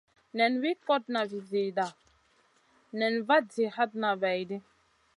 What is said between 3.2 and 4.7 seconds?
vat zi hatna vaidi.